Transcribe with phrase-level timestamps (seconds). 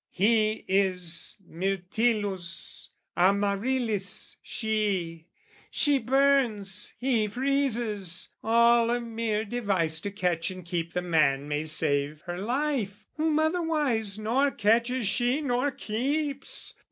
[0.09, 5.27] He is Myrtillus, Amaryllis she,
[5.69, 11.65] She burns, he freezes, all a mere device To catch and keep the man may
[11.65, 16.73] save her life, Whom otherwise nor catches she nor keeps!